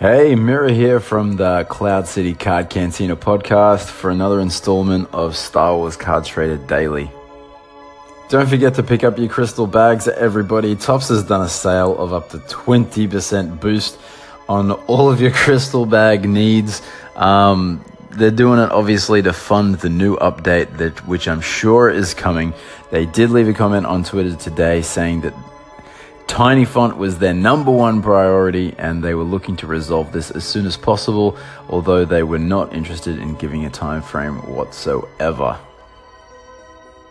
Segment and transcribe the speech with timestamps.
[0.00, 5.76] Hey, Mira here from the Cloud City Card Cantina podcast for another installment of Star
[5.76, 7.10] Wars Card Trader Daily.
[8.30, 10.74] Don't forget to pick up your crystal bags, everybody.
[10.74, 13.98] Topps has done a sale of up to 20% boost
[14.48, 16.80] on all of your crystal bag needs.
[17.14, 22.14] Um, they're doing it obviously to fund the new update that which I'm sure is
[22.14, 22.54] coming.
[22.90, 25.34] They did leave a comment on Twitter today saying that
[26.30, 30.44] Tiny font was their number one priority, and they were looking to resolve this as
[30.44, 31.36] soon as possible,
[31.68, 35.58] although they were not interested in giving a time frame whatsoever.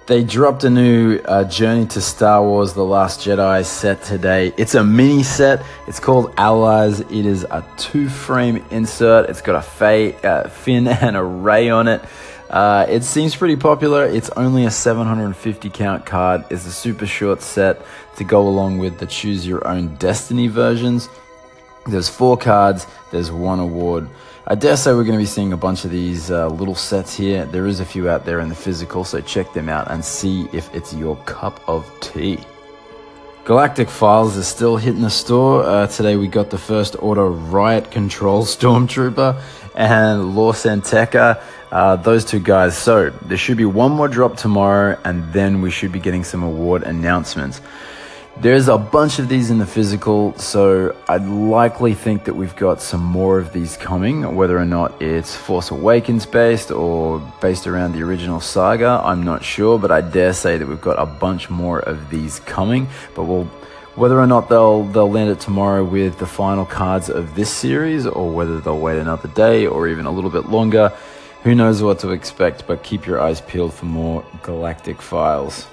[0.08, 4.54] They dropped a new uh, Journey to Star Wars The Last Jedi set today.
[4.56, 5.66] It's a mini set.
[5.86, 7.02] It's called Allies.
[7.02, 9.30] It is a two frame insert.
[9.30, 12.02] It's got a Fay, uh, Finn and a Rey on it.
[12.50, 14.06] Uh, it seems pretty popular.
[14.06, 16.44] It's only a 750 count card.
[16.50, 17.82] It's a super short set
[18.18, 21.10] to go along with the choose your own destiny versions.
[21.86, 24.10] There's four cards, there's one award.
[24.48, 27.16] I dare say we're going to be seeing a bunch of these uh, little sets
[27.16, 27.46] here.
[27.46, 30.48] There is a few out there in the physical, so check them out and see
[30.52, 32.40] if it's your cup of tea.
[33.50, 35.64] Galactic Files is still hitting the store.
[35.64, 39.42] Uh, today we got the first order Riot Control Stormtrooper
[39.74, 41.42] and Lor San Tekka.
[41.72, 42.78] Uh, those two guys.
[42.78, 46.44] So there should be one more drop tomorrow, and then we should be getting some
[46.44, 47.60] award announcements.
[48.38, 52.82] There's a bunch of these in the physical, so I'd likely think that we've got
[52.82, 57.92] some more of these coming, whether or not it's Force Awakens based or based around
[57.92, 61.50] the original saga, I'm not sure, but I dare say that we've got a bunch
[61.50, 62.88] more of these coming.
[63.14, 63.50] But we'll
[63.96, 68.08] whether or not they'll they'll land it tomorrow with the final cards of this series,
[68.08, 70.94] or whether they'll wait another day or even a little bit longer,
[71.44, 75.68] who knows what to expect, but keep your eyes peeled for more galactic files.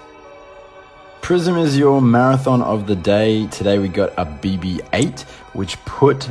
[1.27, 3.49] Prism is your marathon of the day.
[3.49, 5.23] Today we got a BB 8,
[5.55, 6.31] which put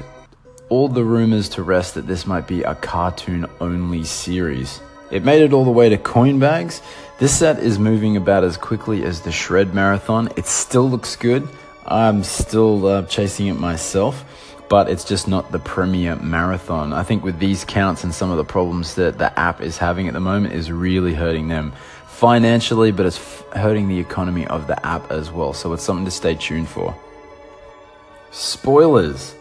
[0.70, 4.80] all the rumors to rest that this might be a cartoon only series.
[5.12, 6.82] It made it all the way to coin bags.
[7.20, 10.30] This set is moving about as quickly as the Shred Marathon.
[10.38, 11.46] It still looks good.
[11.86, 14.24] I'm still uh, chasing it myself,
[14.70, 16.94] but it's just not the premier marathon.
[16.94, 20.08] I think with these counts and some of the problems that the app is having
[20.08, 21.74] at the moment is really hurting them
[22.08, 25.54] financially, but it's f- hurting the economy of the app as well.
[25.54, 26.96] So it's something to stay tuned for.
[28.32, 29.36] Spoilers.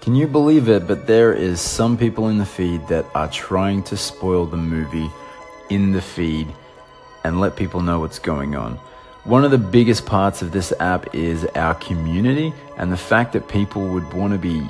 [0.00, 0.86] Can you believe it?
[0.86, 5.10] But there is some people in the feed that are trying to spoil the movie
[5.68, 6.48] in the feed
[7.24, 8.78] and let people know what's going on.
[9.24, 13.48] One of the biggest parts of this app is our community and the fact that
[13.48, 14.66] people would want to be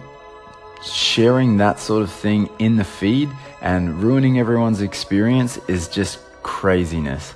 [0.84, 3.30] sharing that sort of thing in the feed
[3.62, 7.34] and ruining everyone's experience is just craziness.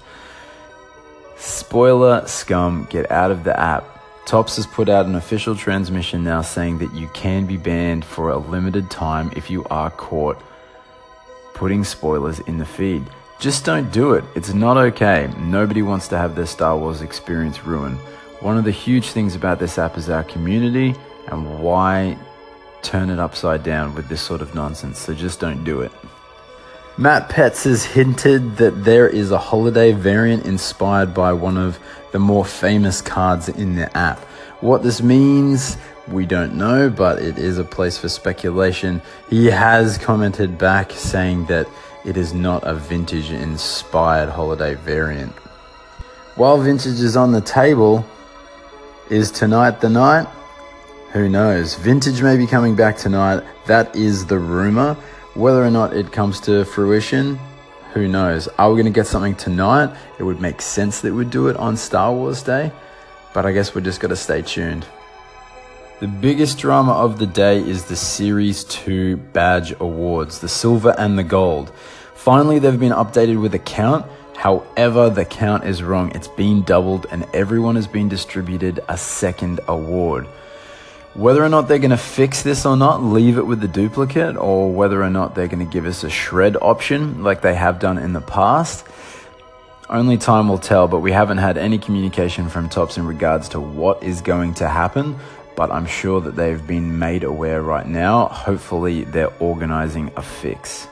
[1.37, 3.85] Spoiler scum, get out of the app.
[4.27, 8.31] Topps has put out an official transmission now saying that you can be banned for
[8.31, 10.43] a limited time if you are caught
[11.55, 13.05] putting spoilers in the feed.
[13.39, 14.25] Just don't do it.
[14.35, 15.31] It's not okay.
[15.39, 17.99] Nobody wants to have their Star Wars experience ruined.
[18.41, 20.95] One of the huge things about this app is our community
[21.29, 22.17] and why
[22.83, 24.99] turn it upside down with this sort of nonsense.
[24.99, 25.93] So just don't do it.
[26.97, 31.79] Matt Petz has hinted that there is a holiday variant inspired by one of
[32.13, 34.21] the more famous cards in the app.
[34.61, 39.03] What this means, we don't know, but it is a place for speculation.
[39.29, 41.67] He has commented back saying that
[42.05, 45.33] it is not a vintage inspired holiday variant.
[46.37, 48.05] While vintage is on the table,
[49.11, 50.27] is tonight the night?
[51.13, 51.77] Who knows?
[51.77, 53.45] Vintage may be coming back tonight.
[53.67, 54.95] That is the rumor.
[55.35, 57.39] Whether or not it comes to fruition,
[57.93, 58.49] who knows?
[58.59, 59.97] Are we going to get something tonight?
[60.19, 62.73] It would make sense that we'd do it on Star Wars Day,
[63.33, 64.87] but I guess we're just going to stay tuned.
[66.05, 71.19] The biggest drama of the day is the Series 2 badge awards, the silver and
[71.19, 71.73] the gold.
[72.15, 74.05] Finally, they've been updated with a count.
[74.37, 76.13] However, the count is wrong.
[76.15, 80.27] It's been doubled, and everyone has been distributed a second award.
[81.15, 84.37] Whether or not they're going to fix this or not, leave it with the duplicate,
[84.37, 87.79] or whether or not they're going to give us a shred option like they have
[87.79, 88.87] done in the past,
[89.89, 90.87] only time will tell.
[90.87, 94.69] But we haven't had any communication from Topps in regards to what is going to
[94.69, 95.17] happen.
[95.57, 98.27] But I'm sure that they've been made aware right now.
[98.27, 100.89] Hopefully, they're organizing a fix.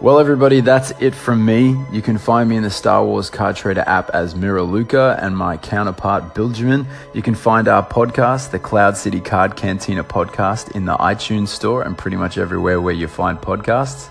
[0.00, 1.76] Well, everybody, that's it from me.
[1.92, 5.36] You can find me in the Star Wars Card Trader app as Mira Luca and
[5.36, 6.86] my counterpart Bilgeman.
[7.12, 11.82] You can find our podcast, the Cloud City Card Cantina podcast, in the iTunes store
[11.82, 14.08] and pretty much everywhere where you find podcasts.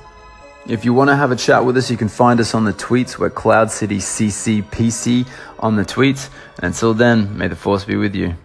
[0.68, 2.74] If you want to have a chat with us, you can find us on the
[2.74, 3.18] tweets.
[3.18, 5.28] We're Cloud City CCPC
[5.58, 6.30] on the tweets.
[6.58, 8.36] And until then, may the force be with you.